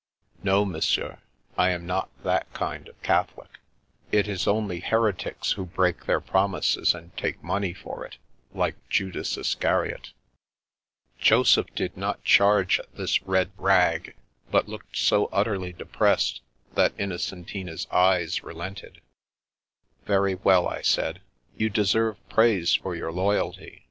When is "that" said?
2.23-2.51, 16.73-16.97